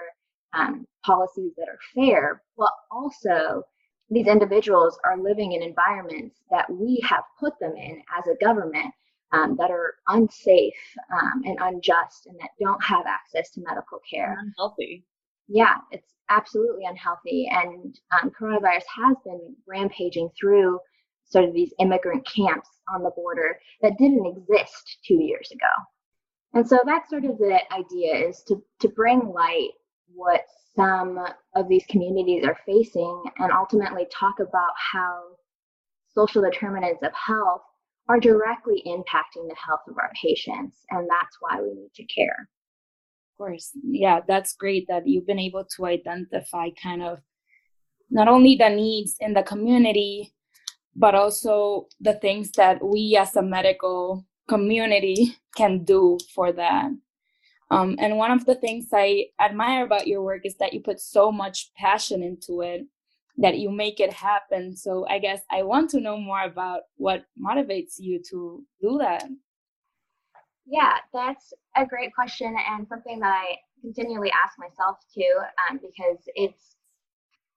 um, 0.53 0.85
policies 1.05 1.51
that 1.57 1.67
are 1.67 1.79
fair, 1.93 2.41
but 2.57 2.71
also 2.91 3.63
these 4.09 4.27
individuals 4.27 4.97
are 5.03 5.21
living 5.21 5.53
in 5.53 5.63
environments 5.63 6.37
that 6.51 6.69
we 6.71 7.01
have 7.07 7.23
put 7.39 7.53
them 7.59 7.75
in 7.75 8.01
as 8.17 8.25
a 8.27 8.43
government 8.43 8.93
um, 9.31 9.55
that 9.57 9.71
are 9.71 9.95
unsafe 10.07 10.73
um, 11.13 11.43
and 11.45 11.57
unjust 11.61 12.27
and 12.27 12.37
that 12.39 12.51
don't 12.59 12.83
have 12.83 13.05
access 13.05 13.51
to 13.51 13.61
medical 13.61 13.99
care. 14.09 14.37
Unhealthy. 14.39 15.03
Yeah, 15.47 15.75
it's 15.91 16.13
absolutely 16.29 16.85
unhealthy. 16.85 17.49
And 17.51 17.97
um, 18.11 18.31
coronavirus 18.31 18.83
has 18.95 19.17
been 19.23 19.55
rampaging 19.67 20.29
through 20.39 20.79
sort 21.25 21.45
of 21.45 21.53
these 21.53 21.73
immigrant 21.79 22.27
camps 22.27 22.69
on 22.93 23.03
the 23.03 23.11
border 23.11 23.59
that 23.81 23.97
didn't 23.97 24.25
exist 24.25 24.99
two 25.05 25.15
years 25.15 25.49
ago. 25.51 25.67
And 26.53 26.67
so 26.67 26.79
that's 26.85 27.09
sort 27.09 27.25
of 27.25 27.37
the 27.37 27.59
idea 27.73 28.27
is 28.27 28.43
to, 28.47 28.63
to 28.79 28.87
bring 28.87 29.27
light 29.33 29.71
what 30.13 30.45
some 30.75 31.19
of 31.55 31.67
these 31.67 31.85
communities 31.89 32.45
are 32.45 32.57
facing 32.65 33.23
and 33.39 33.51
ultimately 33.51 34.07
talk 34.11 34.39
about 34.39 34.71
how 34.93 35.21
social 36.13 36.41
determinants 36.41 37.03
of 37.03 37.11
health 37.13 37.61
are 38.07 38.19
directly 38.19 38.83
impacting 38.85 39.47
the 39.47 39.55
health 39.55 39.81
of 39.87 39.97
our 39.97 40.11
patients. 40.21 40.77
And 40.89 41.07
that's 41.09 41.37
why 41.39 41.61
we 41.61 41.73
need 41.73 41.91
to 41.95 42.05
care. 42.05 42.49
Of 43.33 43.37
course. 43.37 43.71
Yeah, 43.83 44.21
that's 44.27 44.55
great 44.55 44.87
that 44.87 45.07
you've 45.07 45.27
been 45.27 45.39
able 45.39 45.65
to 45.75 45.85
identify 45.85 46.69
kind 46.81 47.03
of 47.03 47.19
not 48.09 48.27
only 48.27 48.55
the 48.55 48.69
needs 48.69 49.15
in 49.19 49.33
the 49.33 49.43
community, 49.43 50.33
but 50.95 51.15
also 51.15 51.87
the 51.99 52.13
things 52.13 52.51
that 52.51 52.83
we 52.83 53.17
as 53.19 53.35
a 53.35 53.41
medical 53.41 54.25
community 54.47 55.35
can 55.57 55.83
do 55.83 56.17
for 56.33 56.51
that. 56.53 56.91
Um, 57.71 57.95
and 57.99 58.17
one 58.17 58.31
of 58.31 58.45
the 58.45 58.55
things 58.55 58.89
I 58.93 59.25
admire 59.41 59.83
about 59.85 60.07
your 60.07 60.21
work 60.21 60.41
is 60.45 60.55
that 60.57 60.73
you 60.73 60.81
put 60.81 60.99
so 60.99 61.31
much 61.31 61.71
passion 61.75 62.21
into 62.21 62.61
it 62.61 62.85
that 63.37 63.57
you 63.57 63.69
make 63.69 63.99
it 63.99 64.13
happen. 64.13 64.75
So 64.75 65.05
I 65.09 65.19
guess 65.19 65.41
I 65.51 65.63
want 65.63 65.89
to 65.91 65.99
know 65.99 66.17
more 66.17 66.43
about 66.43 66.81
what 66.95 67.25
motivates 67.39 67.95
you 67.97 68.21
to 68.29 68.63
do 68.81 68.97
that. 68.99 69.25
Yeah, 70.65 70.97
that's 71.13 71.53
a 71.75 71.85
great 71.85 72.13
question 72.15 72.55
and 72.69 72.87
something 72.87 73.19
that 73.19 73.33
I 73.33 73.57
continually 73.81 74.31
ask 74.31 74.57
myself 74.57 74.97
too, 75.13 75.33
um, 75.69 75.79
because 75.79 76.17
it's 76.35 76.75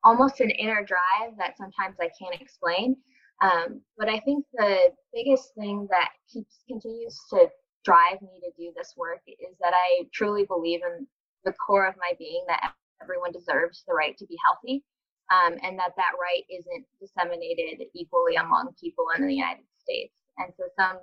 almost 0.04 0.40
an 0.40 0.50
inner 0.50 0.84
drive 0.84 1.36
that 1.38 1.56
sometimes 1.56 1.96
I 2.00 2.10
can't 2.18 2.40
explain. 2.40 2.96
Um, 3.40 3.80
but 3.96 4.08
I 4.08 4.18
think 4.20 4.44
the 4.52 4.90
biggest 5.14 5.54
thing 5.54 5.86
that 5.90 6.10
keeps 6.32 6.58
continues 6.68 7.18
to 7.30 7.48
drive 7.84 8.20
me 8.20 8.40
to 8.42 8.50
do 8.58 8.72
this 8.76 8.94
work 8.96 9.20
is 9.26 9.56
that 9.60 9.72
I 9.72 10.04
truly 10.12 10.44
believe 10.44 10.80
in 10.84 11.06
the 11.44 11.52
core 11.52 11.86
of 11.86 11.94
my 11.98 12.12
being 12.18 12.44
that 12.48 12.72
everyone 13.00 13.32
deserves 13.32 13.84
the 13.86 13.94
right 13.94 14.16
to 14.18 14.26
be 14.26 14.36
healthy, 14.44 14.84
um, 15.30 15.58
and 15.62 15.78
that 15.78 15.92
that 15.96 16.12
right 16.20 16.44
isn't 16.50 16.84
disseminated 17.00 17.86
equally 17.94 18.36
among 18.36 18.74
people 18.80 19.06
in 19.16 19.26
the 19.26 19.34
United 19.34 19.64
States. 19.80 20.14
And 20.38 20.52
so 20.56 20.64
some 20.76 20.98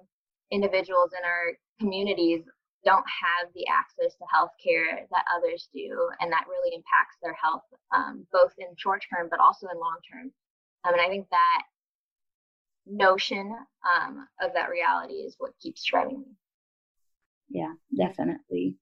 individuals 0.51 1.12
in 1.17 1.25
our 1.25 1.53
communities 1.79 2.44
don't 2.86 3.05
have 3.05 3.50
the 3.55 3.65
access 3.67 4.15
to 4.17 4.25
health 4.32 4.51
care 4.63 5.08
that 5.10 5.25
others 5.36 5.67
do, 5.74 6.10
and 6.22 6.32
that 6.32 6.46
really 6.48 6.75
impacts 6.75 7.17
their 7.22 7.34
health, 7.34 7.63
um, 7.94 8.25
both 8.32 8.53
in 8.60 8.67
short 8.77 9.03
term 9.10 9.27
but 9.29 9.39
also 9.39 9.67
in 9.67 9.79
long 9.79 9.98
term. 10.12 10.32
Um, 10.86 10.94
and 10.94 11.01
I 11.01 11.08
think 11.08 11.27
that 11.32 11.63
notion 12.86 13.55
um, 13.96 14.27
of 14.41 14.53
that 14.53 14.70
reality 14.70 15.15
is 15.15 15.36
what 15.39 15.58
keeps 15.60 15.84
driving 15.84 16.20
me. 16.20 16.36
Yeah, 17.50 17.74
definitely. 17.96 18.75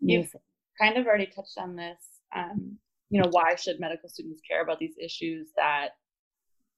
You've 0.00 0.34
kind 0.80 0.96
of 0.96 1.06
already 1.06 1.26
touched 1.26 1.58
on 1.58 1.74
this. 1.74 1.98
Um, 2.34 2.78
you 3.10 3.20
know, 3.20 3.28
why 3.30 3.54
should 3.54 3.80
medical 3.80 4.08
students 4.08 4.40
care 4.48 4.62
about 4.62 4.78
these 4.78 4.94
issues 5.00 5.48
that, 5.56 5.90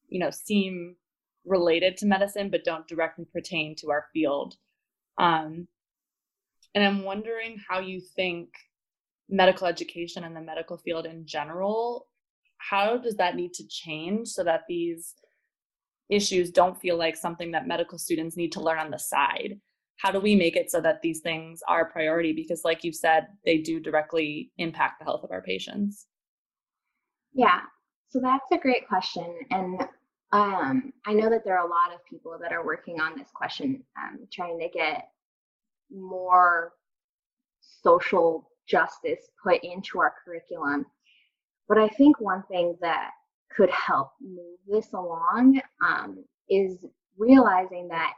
you 0.08 0.20
know, 0.20 0.30
seem 0.30 0.96
related 1.44 1.96
to 1.96 2.06
medicine 2.06 2.50
but 2.50 2.64
don't 2.64 2.86
directly 2.86 3.26
pertain 3.32 3.74
to 3.76 3.90
our 3.90 4.06
field? 4.12 4.54
Um, 5.18 5.66
and 6.74 6.84
I'm 6.84 7.02
wondering 7.02 7.60
how 7.68 7.80
you 7.80 8.00
think 8.00 8.48
medical 9.28 9.66
education 9.66 10.24
and 10.24 10.36
the 10.36 10.40
medical 10.40 10.76
field 10.76 11.06
in 11.06 11.26
general, 11.26 12.06
how 12.58 12.96
does 12.98 13.16
that 13.16 13.36
need 13.36 13.52
to 13.54 13.66
change 13.66 14.28
so 14.28 14.44
that 14.44 14.62
these 14.68 15.14
issues 16.10 16.50
don't 16.50 16.80
feel 16.80 16.96
like 16.96 17.16
something 17.16 17.52
that 17.52 17.66
medical 17.66 17.98
students 17.98 18.36
need 18.36 18.52
to 18.52 18.60
learn 18.60 18.78
on 18.78 18.90
the 18.90 18.98
side? 18.98 19.58
How 19.98 20.10
do 20.10 20.20
we 20.20 20.34
make 20.34 20.56
it 20.56 20.70
so 20.70 20.80
that 20.80 21.02
these 21.02 21.20
things 21.20 21.60
are 21.68 21.82
a 21.82 21.90
priority? 21.90 22.32
Because, 22.32 22.62
like 22.64 22.84
you 22.84 22.92
said, 22.92 23.26
they 23.44 23.58
do 23.58 23.80
directly 23.80 24.50
impact 24.58 24.98
the 24.98 25.04
health 25.04 25.24
of 25.24 25.30
our 25.30 25.42
patients. 25.42 26.06
Yeah, 27.32 27.60
so 28.08 28.20
that's 28.20 28.50
a 28.52 28.58
great 28.58 28.88
question. 28.88 29.34
And 29.50 29.80
um, 30.32 30.92
I 31.06 31.12
know 31.12 31.30
that 31.30 31.44
there 31.44 31.58
are 31.58 31.66
a 31.66 31.70
lot 31.70 31.92
of 31.94 32.04
people 32.08 32.36
that 32.40 32.52
are 32.52 32.64
working 32.64 33.00
on 33.00 33.18
this 33.18 33.28
question, 33.34 33.82
um, 33.98 34.26
trying 34.32 34.58
to 34.60 34.68
get 34.68 35.08
more 35.90 36.72
social 37.82 38.50
justice 38.68 39.30
put 39.42 39.62
into 39.64 40.00
our 40.00 40.14
curriculum. 40.24 40.86
But 41.68 41.78
I 41.78 41.88
think 41.88 42.20
one 42.20 42.42
thing 42.50 42.76
that 42.80 43.10
could 43.56 43.70
help 43.70 44.10
move 44.20 44.58
this 44.66 44.92
along 44.92 45.60
um, 45.84 46.24
is 46.48 46.84
realizing 47.16 47.88
that 47.88 48.12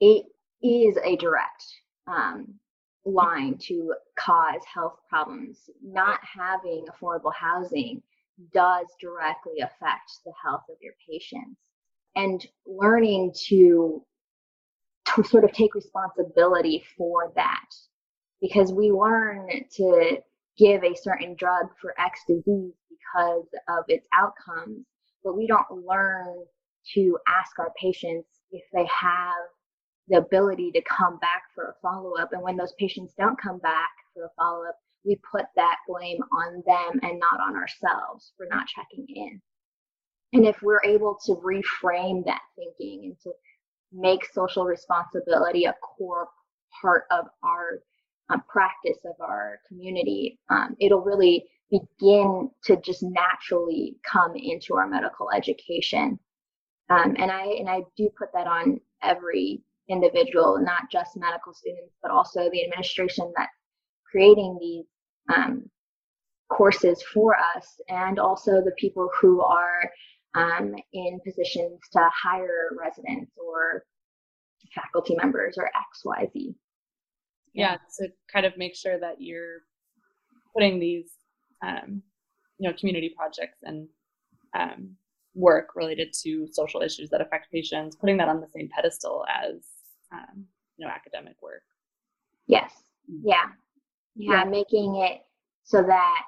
it 0.00 0.26
is 0.62 0.96
a 1.04 1.16
direct 1.16 1.64
um, 2.06 2.54
line 3.04 3.58
to 3.58 3.94
cause 4.18 4.60
health 4.72 4.96
problems. 5.08 5.70
Not 5.82 6.20
having 6.22 6.86
affordable 6.86 7.34
housing 7.34 8.02
does 8.52 8.86
directly 9.00 9.60
affect 9.60 10.10
the 10.24 10.32
health 10.42 10.64
of 10.70 10.76
your 10.80 10.94
patients. 11.08 11.60
And 12.16 12.44
learning 12.66 13.32
to 13.48 14.04
to 15.16 15.24
sort 15.24 15.44
of 15.44 15.52
take 15.52 15.74
responsibility 15.74 16.84
for 16.96 17.32
that 17.34 17.66
because 18.40 18.72
we 18.72 18.90
learn 18.90 19.48
to 19.76 20.18
give 20.58 20.84
a 20.84 20.94
certain 20.94 21.34
drug 21.36 21.66
for 21.80 21.94
X 21.98 22.20
disease 22.26 22.74
because 22.90 23.46
of 23.68 23.84
its 23.88 24.06
outcomes, 24.14 24.86
but 25.24 25.36
we 25.36 25.46
don't 25.46 25.86
learn 25.86 26.36
to 26.94 27.18
ask 27.28 27.58
our 27.58 27.72
patients 27.80 28.28
if 28.50 28.62
they 28.72 28.86
have 28.86 29.34
the 30.10 30.18
ability 30.18 30.72
to 30.72 30.82
come 30.82 31.18
back 31.20 31.44
for 31.54 31.64
a 31.64 31.74
follow 31.80 32.16
up. 32.16 32.32
And 32.32 32.42
when 32.42 32.56
those 32.56 32.74
patients 32.78 33.14
don't 33.16 33.40
come 33.40 33.58
back 33.58 33.90
for 34.12 34.24
a 34.24 34.30
follow 34.36 34.66
up, 34.66 34.76
we 35.04 35.16
put 35.30 35.46
that 35.56 35.76
blame 35.88 36.18
on 36.32 36.62
them 36.66 37.00
and 37.02 37.18
not 37.18 37.40
on 37.40 37.56
ourselves 37.56 38.32
for 38.36 38.46
not 38.50 38.66
checking 38.66 39.06
in. 39.08 39.40
And 40.32 40.46
if 40.46 40.60
we're 40.62 40.84
able 40.84 41.18
to 41.26 41.34
reframe 41.36 42.24
that 42.26 42.42
thinking 42.56 43.04
and 43.04 43.20
to 43.22 43.32
make 43.92 44.24
social 44.32 44.64
responsibility 44.64 45.64
a 45.64 45.74
core 45.74 46.28
part 46.80 47.04
of 47.10 47.26
our 47.42 47.80
um, 48.28 48.42
practice 48.48 48.98
of 49.04 49.14
our 49.20 49.60
community, 49.68 50.38
um, 50.50 50.76
it'll 50.80 51.00
really 51.00 51.46
begin 51.70 52.50
to 52.64 52.76
just 52.76 53.02
naturally 53.02 53.96
come 54.04 54.34
into 54.36 54.74
our 54.74 54.88
medical 54.88 55.30
education. 55.30 56.18
Um, 56.90 57.14
and 57.18 57.30
I 57.30 57.44
and 57.44 57.68
I 57.68 57.82
do 57.96 58.10
put 58.18 58.32
that 58.34 58.48
on 58.48 58.80
every 59.02 59.62
individual, 59.90 60.58
not 60.60 60.90
just 60.90 61.16
medical 61.16 61.52
students, 61.52 61.94
but 62.02 62.10
also 62.10 62.48
the 62.50 62.64
administration 62.64 63.32
that's 63.36 63.50
creating 64.10 64.58
these 64.60 64.86
um, 65.34 65.68
courses 66.48 67.02
for 67.14 67.36
us, 67.36 67.80
and 67.88 68.18
also 68.18 68.62
the 68.62 68.74
people 68.78 69.08
who 69.20 69.40
are 69.40 69.90
um, 70.34 70.74
in 70.92 71.20
positions 71.24 71.80
to 71.92 72.08
hire 72.12 72.70
residents 72.80 73.32
or 73.36 73.84
faculty 74.74 75.16
members 75.16 75.56
or 75.58 75.70
XYZ. 76.06 76.54
Yeah, 77.52 77.76
to 77.98 78.08
kind 78.32 78.46
of 78.46 78.56
make 78.56 78.76
sure 78.76 78.98
that 79.00 79.16
you're 79.18 79.62
putting 80.54 80.78
these, 80.78 81.10
um, 81.66 82.02
you 82.58 82.68
know, 82.68 82.76
community 82.78 83.12
projects 83.16 83.58
and 83.64 83.88
um, 84.56 84.96
work 85.34 85.70
related 85.74 86.12
to 86.22 86.46
social 86.52 86.80
issues 86.82 87.10
that 87.10 87.20
affect 87.20 87.50
patients, 87.52 87.96
putting 87.96 88.16
that 88.18 88.28
on 88.28 88.40
the 88.40 88.48
same 88.48 88.68
pedestal 88.74 89.24
as, 89.28 89.64
um, 90.12 90.46
you 90.76 90.86
know, 90.86 90.92
academic 90.92 91.36
work. 91.42 91.62
Yes. 92.46 92.72
Mm-hmm. 93.10 93.28
Yeah. 93.28 93.46
Yeah. 94.16 94.44
yeah. 94.44 94.44
Making 94.44 94.96
it 94.96 95.20
so 95.64 95.82
that 95.82 96.22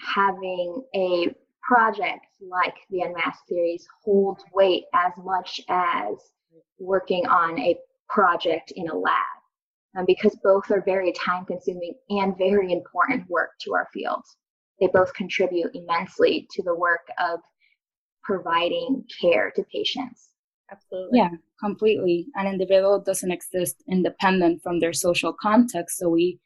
having 0.00 0.82
a 0.94 1.34
project 1.62 2.26
like 2.40 2.74
the 2.90 3.00
Unmasked 3.00 3.48
series 3.48 3.86
holds 4.04 4.44
weight 4.52 4.84
as 4.94 5.12
much 5.18 5.60
as 5.68 6.16
working 6.78 7.26
on 7.26 7.58
a 7.58 7.78
project 8.08 8.72
in 8.76 8.88
a 8.88 8.94
lab. 8.94 9.14
Um, 9.96 10.04
because 10.06 10.36
both 10.42 10.70
are 10.72 10.82
very 10.84 11.12
time 11.12 11.44
consuming 11.44 11.94
and 12.10 12.36
very 12.36 12.72
important 12.72 13.30
work 13.30 13.50
to 13.60 13.74
our 13.74 13.88
field. 13.94 14.24
They 14.80 14.88
both 14.88 15.14
contribute 15.14 15.70
immensely 15.72 16.48
to 16.50 16.62
the 16.64 16.74
work 16.74 17.06
of 17.18 17.38
providing 18.24 19.04
care 19.20 19.52
to 19.54 19.62
patients. 19.72 20.30
Absolutely. 20.70 21.18
Yeah, 21.18 21.30
completely. 21.60 22.26
An 22.34 22.46
individual 22.46 23.00
doesn't 23.00 23.30
exist 23.30 23.82
independent 23.88 24.62
from 24.62 24.80
their 24.80 24.92
social 24.92 25.32
context. 25.32 25.98
So 25.98 26.08
we, 26.08 26.40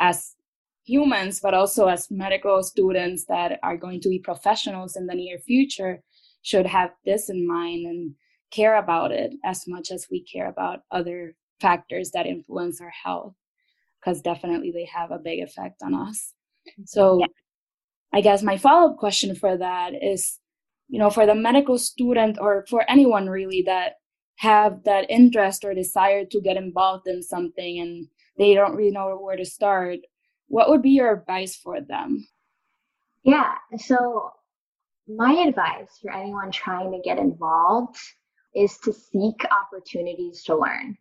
as 0.00 0.34
humans, 0.84 1.40
but 1.40 1.54
also 1.54 1.86
as 1.86 2.10
medical 2.10 2.62
students 2.62 3.26
that 3.26 3.58
are 3.62 3.76
going 3.76 4.00
to 4.00 4.08
be 4.08 4.18
professionals 4.18 4.96
in 4.96 5.06
the 5.06 5.14
near 5.14 5.38
future, 5.38 6.02
should 6.42 6.66
have 6.66 6.90
this 7.04 7.28
in 7.28 7.46
mind 7.46 7.86
and 7.86 8.14
care 8.50 8.76
about 8.78 9.12
it 9.12 9.34
as 9.44 9.64
much 9.68 9.90
as 9.90 10.06
we 10.10 10.24
care 10.24 10.48
about 10.48 10.80
other 10.90 11.34
factors 11.60 12.12
that 12.12 12.26
influence 12.26 12.80
our 12.80 12.92
health, 13.04 13.34
because 14.00 14.22
definitely 14.22 14.70
they 14.70 14.86
have 14.86 15.10
a 15.10 15.18
big 15.18 15.40
effect 15.40 15.82
on 15.82 15.94
us. 15.94 16.32
Mm-hmm. 16.68 16.82
So, 16.86 17.18
yeah. 17.20 17.26
I 18.10 18.22
guess 18.22 18.42
my 18.42 18.56
follow 18.56 18.92
up 18.92 18.96
question 18.96 19.34
for 19.34 19.58
that 19.58 19.92
is 20.02 20.38
you 20.88 20.98
know, 20.98 21.10
for 21.10 21.26
the 21.26 21.34
medical 21.34 21.78
student 21.78 22.38
or 22.40 22.64
for 22.68 22.84
anyone 22.88 23.28
really 23.28 23.62
that 23.66 23.94
have 24.36 24.84
that 24.84 25.10
interest 25.10 25.64
or 25.64 25.74
desire 25.74 26.24
to 26.24 26.40
get 26.40 26.56
involved 26.56 27.06
in 27.06 27.22
something 27.22 27.80
and 27.80 28.06
they 28.38 28.54
don't 28.54 28.76
really 28.76 28.90
know 28.90 29.16
where 29.20 29.36
to 29.36 29.44
start 29.44 29.98
what 30.48 30.70
would 30.70 30.82
be 30.82 30.90
your 30.90 31.12
advice 31.12 31.56
for 31.56 31.80
them? 31.80 32.26
Yeah, 33.22 33.54
so 33.76 34.30
my 35.06 35.32
advice 35.46 35.98
for 36.02 36.12
anyone 36.12 36.50
trying 36.50 36.90
to 36.92 37.00
get 37.04 37.18
involved 37.18 37.98
is 38.54 38.78
to 38.78 38.92
seek 38.92 39.44
opportunities 39.50 40.42
to 40.44 40.56
learn. 40.56 40.96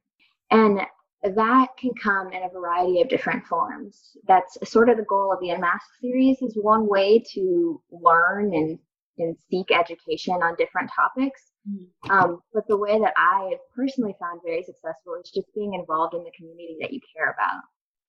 And 0.51 0.81
that 1.23 1.67
can 1.79 1.91
come 2.01 2.31
in 2.31 2.43
a 2.43 2.49
variety 2.49 3.01
of 3.01 3.09
different 3.09 3.45
forms. 3.45 4.17
That's 4.27 4.57
sort 4.69 4.89
of 4.89 4.97
the 4.97 5.03
goal 5.03 5.31
of 5.33 5.39
the 5.39 5.49
Unmasked 5.49 5.99
series 6.01 6.41
is 6.41 6.57
one 6.61 6.87
way 6.87 7.23
to 7.33 7.81
learn 7.91 8.53
and, 8.53 8.79
and 9.19 9.35
seek 9.49 9.71
education 9.71 10.35
on 10.35 10.55
different 10.57 10.89
topics. 10.95 11.51
Mm-hmm. 11.69 12.11
Um, 12.11 12.41
but 12.53 12.67
the 12.67 12.77
way 12.77 12.99
that 12.99 13.13
I 13.17 13.55
personally 13.75 14.15
found 14.19 14.41
very 14.45 14.63
successful 14.63 15.15
is 15.21 15.31
just 15.31 15.47
being 15.53 15.73
involved 15.73 16.13
in 16.13 16.23
the 16.23 16.31
community 16.37 16.77
that 16.81 16.93
you 16.93 16.99
care 17.15 17.31
about 17.31 17.63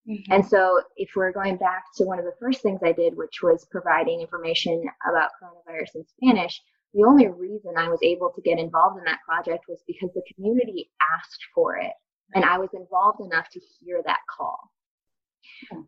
Mm-hmm. 0.09 0.33
And 0.33 0.47
so, 0.47 0.81
if 0.97 1.11
we're 1.15 1.33
going 1.33 1.57
back 1.57 1.85
to 1.97 2.05
one 2.05 2.19
of 2.19 2.25
the 2.25 2.35
first 2.41 2.63
things 2.63 2.81
I 2.83 2.93
did, 2.93 3.17
which 3.17 3.43
was 3.43 3.67
providing 3.71 4.21
information 4.21 4.83
about 5.09 5.31
coronavirus 5.43 5.97
in 5.97 6.05
Spanish, 6.07 6.63
the 6.95 7.05
only 7.05 7.29
reason 7.29 7.73
I 7.77 7.89
was 7.89 7.99
able 8.03 8.33
to 8.35 8.41
get 8.41 8.59
involved 8.59 8.99
in 8.99 9.05
that 9.05 9.21
project 9.27 9.65
was 9.69 9.83
because 9.87 10.11
the 10.15 10.23
community 10.35 10.91
asked 11.15 11.45
for 11.55 11.77
it. 11.77 11.93
And 12.35 12.45
I 12.45 12.59
was 12.59 12.71
involved 12.73 13.21
enough 13.21 13.49
to 13.53 13.61
hear 13.81 14.03
that 14.05 14.21
call. 14.35 14.59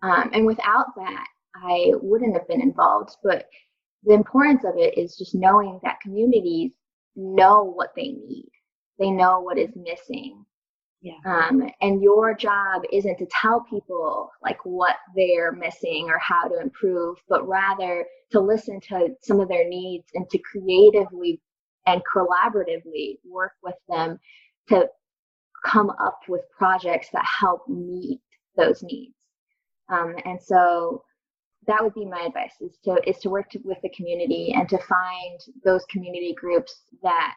Um, 0.03 0.31
and 0.33 0.47
without 0.47 0.87
that, 0.97 1.27
I 1.55 1.93
wouldn't 2.01 2.35
have 2.35 2.49
been 2.49 2.61
involved. 2.61 3.17
But 3.23 3.47
the 4.05 4.15
importance 4.15 4.65
of 4.65 4.77
it 4.77 4.97
is 4.97 5.17
just 5.17 5.35
knowing 5.35 5.79
that 5.83 6.01
communities 6.01 6.73
know 7.17 7.65
what 7.65 7.91
they 7.97 8.09
need, 8.09 8.51
they 8.99 9.11
know 9.11 9.41
what 9.41 9.59
is 9.59 9.71
missing. 9.77 10.45
Yeah. 11.03 11.15
Um, 11.25 11.71
and 11.81 12.03
your 12.03 12.35
job 12.35 12.83
isn't 12.93 13.17
to 13.19 13.27
tell 13.31 13.65
people 13.71 14.31
like 14.43 14.59
what 14.65 14.97
they're 15.17 15.53
missing 15.53 16.09
or 16.11 16.19
how 16.19 16.47
to 16.47 16.61
improve, 16.61 17.17
but 17.27 17.49
rather 17.49 18.05
to 18.33 18.41
listen 18.41 18.81
to 18.89 19.09
some 19.23 19.41
of 19.41 19.49
their 19.49 19.67
needs 19.67 20.05
and 20.15 20.29
to 20.29 20.39
creatively 20.39 21.41
and 21.87 22.03
collaboratively 22.15 23.19
work 23.25 23.53
with 23.63 23.77
them 23.89 24.19
to 24.69 24.87
come 25.65 25.91
up 25.91 26.21
with 26.29 26.43
projects 26.57 27.09
that 27.13 27.25
help 27.25 27.67
meet 27.67 28.21
those 28.57 28.83
needs. 28.83 29.15
Um, 29.89 30.15
and 30.25 30.41
so 30.41 31.03
that 31.67 31.83
would 31.83 31.95
be 31.95 32.07
my 32.07 32.23
advice 32.27 32.55
is 32.61 32.79
to 32.85 32.97
is 33.07 33.19
to 33.19 33.31
work 33.31 33.51
to, 33.51 33.61
with 33.65 33.79
the 33.83 33.91
community 33.91 34.53
and 34.57 34.69
to 34.69 34.79
find 34.79 35.41
those 35.65 35.85
community 35.91 36.35
groups 36.35 36.83
that 37.03 37.35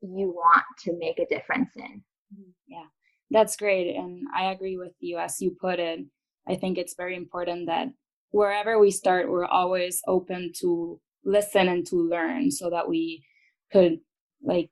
you 0.00 0.28
want 0.28 0.64
to 0.80 0.96
make 0.98 1.18
a 1.18 1.26
difference 1.26 1.70
in. 1.76 2.02
Mm-hmm. 2.32 2.50
Yeah, 2.66 2.86
that's 3.30 3.56
great. 3.56 3.94
And 3.96 4.26
I 4.34 4.52
agree 4.52 4.76
with 4.76 4.92
you 5.00 5.18
as 5.18 5.40
you 5.40 5.56
put 5.60 5.78
it. 5.78 6.00
I 6.48 6.56
think 6.56 6.78
it's 6.78 6.94
very 6.94 7.16
important 7.16 7.66
that 7.66 7.88
wherever 8.30 8.78
we 8.78 8.90
start, 8.90 9.30
we're 9.30 9.46
always 9.46 10.02
open 10.06 10.52
to 10.60 11.00
listen 11.24 11.68
and 11.68 11.86
to 11.86 11.96
learn 11.96 12.50
so 12.50 12.70
that 12.70 12.88
we 12.88 13.24
could 13.72 13.98
like 14.42 14.70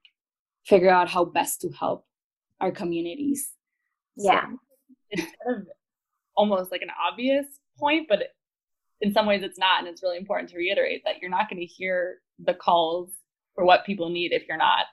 figure 0.67 0.91
out 0.91 1.09
how 1.09 1.25
best 1.25 1.61
to 1.63 1.71
help 1.71 2.05
our 2.61 2.71
communities. 2.71 3.53
Yeah. 4.17 4.43
So 4.43 4.59
it's 5.11 5.33
of 5.47 5.67
almost 6.37 6.71
like 6.71 6.83
an 6.83 6.91
obvious 7.11 7.47
point, 7.79 8.07
but 8.09 8.29
in 9.03 9.13
some 9.13 9.27
ways 9.27 9.43
it's 9.43 9.59
not. 9.59 9.81
And 9.81 9.89
it's 9.89 10.03
really 10.03 10.17
important 10.17 10.49
to 10.51 10.57
reiterate 10.57 11.03
that 11.05 11.17
you're 11.21 11.31
not 11.31 11.51
going 11.51 11.61
to 11.61 11.67
hear 11.67 12.19
the 12.39 12.55
calls 12.55 13.11
for 13.55 13.65
what 13.65 13.85
people 13.85 14.09
need 14.09 14.33
if 14.33 14.45
you're 14.49 14.57
not 14.57 14.87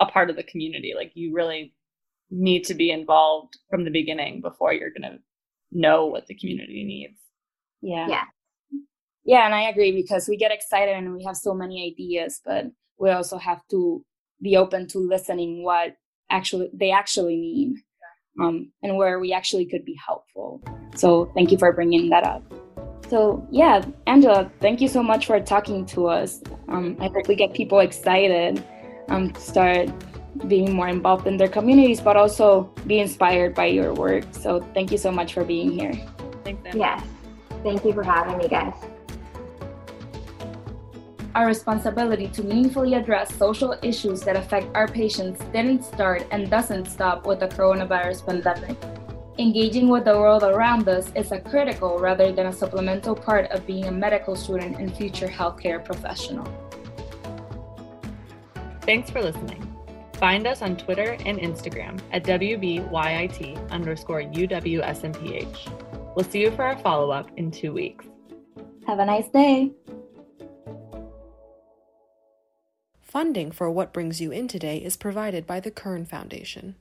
a 0.00 0.06
part 0.06 0.28
of 0.28 0.36
the 0.36 0.42
community. 0.42 0.92
Like 0.94 1.12
you 1.14 1.32
really 1.32 1.72
need 2.30 2.64
to 2.64 2.74
be 2.74 2.90
involved 2.90 3.54
from 3.70 3.84
the 3.84 3.90
beginning 3.90 4.40
before 4.42 4.74
you're 4.74 4.90
going 4.90 5.10
to 5.10 5.18
know 5.72 6.06
what 6.06 6.26
the 6.26 6.34
community 6.34 6.84
needs. 6.84 7.18
Yeah. 7.80 8.08
Yeah. 8.08 8.24
Yeah, 9.26 9.46
and 9.46 9.54
I 9.54 9.70
agree 9.70 9.90
because 9.90 10.28
we 10.28 10.36
get 10.36 10.52
excited 10.52 10.94
and 10.94 11.14
we 11.14 11.24
have 11.24 11.36
so 11.36 11.54
many 11.54 11.90
ideas, 11.90 12.42
but 12.44 12.66
we 12.98 13.10
also 13.10 13.38
have 13.38 13.62
to 13.70 14.04
be 14.42 14.56
open 14.56 14.86
to 14.88 14.98
listening 14.98 15.64
what 15.64 15.96
actually 16.30 16.70
they 16.74 16.90
actually 16.90 17.36
need 17.36 17.76
um, 18.38 18.72
and 18.82 18.96
where 18.96 19.18
we 19.18 19.32
actually 19.32 19.64
could 19.64 19.84
be 19.84 19.96
helpful. 20.06 20.62
So 20.96 21.30
thank 21.34 21.50
you 21.50 21.58
for 21.58 21.72
bringing 21.72 22.10
that 22.10 22.24
up. 22.24 22.42
So 23.08 23.46
yeah, 23.50 23.84
Angela, 24.06 24.50
thank 24.60 24.80
you 24.80 24.88
so 24.88 25.02
much 25.02 25.26
for 25.26 25.38
talking 25.40 25.84
to 25.86 26.06
us. 26.06 26.42
Um, 26.68 26.96
I 27.00 27.08
hope 27.08 27.28
we 27.28 27.34
get 27.34 27.52
people 27.54 27.80
excited 27.80 28.64
um, 29.08 29.30
to 29.30 29.40
start 29.40 29.90
being 30.48 30.74
more 30.74 30.88
involved 30.88 31.26
in 31.26 31.36
their 31.36 31.48
communities, 31.48 32.00
but 32.00 32.16
also 32.16 32.64
be 32.86 32.98
inspired 32.98 33.54
by 33.54 33.66
your 33.66 33.94
work. 33.94 34.24
So 34.32 34.60
thank 34.74 34.90
you 34.90 34.98
so 34.98 35.12
much 35.12 35.34
for 35.34 35.44
being 35.44 35.70
here. 35.70 35.94
Thanks. 36.44 36.74
Yes, 36.74 37.04
thank 37.62 37.84
you 37.84 37.92
for 37.92 38.02
having 38.02 38.38
me, 38.38 38.48
guys. 38.48 38.74
Our 41.34 41.46
responsibility 41.46 42.28
to 42.28 42.42
meaningfully 42.42 42.94
address 42.94 43.34
social 43.34 43.76
issues 43.82 44.22
that 44.22 44.36
affect 44.36 44.74
our 44.74 44.86
patients 44.86 45.42
didn't 45.52 45.84
start 45.84 46.26
and 46.30 46.48
doesn't 46.48 46.86
stop 46.86 47.26
with 47.26 47.40
the 47.40 47.48
coronavirus 47.48 48.24
pandemic. 48.24 48.76
Engaging 49.36 49.88
with 49.88 50.04
the 50.04 50.16
world 50.16 50.44
around 50.44 50.88
us 50.88 51.10
is 51.16 51.32
a 51.32 51.40
critical 51.40 51.98
rather 51.98 52.30
than 52.30 52.46
a 52.46 52.52
supplemental 52.52 53.16
part 53.16 53.50
of 53.50 53.66
being 53.66 53.86
a 53.86 53.90
medical 53.90 54.36
student 54.36 54.78
and 54.78 54.96
future 54.96 55.26
healthcare 55.26 55.84
professional. 55.84 56.46
Thanks 58.82 59.10
for 59.10 59.20
listening. 59.20 59.60
Find 60.20 60.46
us 60.46 60.62
on 60.62 60.76
Twitter 60.76 61.16
and 61.26 61.40
Instagram 61.40 61.98
at 62.12 62.22
WBYIT 62.22 63.70
underscore 63.70 64.22
UWSMPH. 64.22 66.14
We'll 66.14 66.24
see 66.24 66.42
you 66.42 66.52
for 66.52 66.62
our 66.62 66.78
follow 66.78 67.10
up 67.10 67.28
in 67.36 67.50
two 67.50 67.72
weeks. 67.72 68.04
Have 68.86 69.00
a 69.00 69.04
nice 69.04 69.28
day. 69.30 69.72
Funding 73.02 73.50
for 73.50 73.68
What 73.68 73.92
Brings 73.92 74.20
You 74.20 74.30
In 74.30 74.46
Today 74.46 74.78
is 74.78 74.96
provided 74.96 75.44
by 75.44 75.58
the 75.58 75.72
Kern 75.72 76.04
Foundation. 76.04 76.76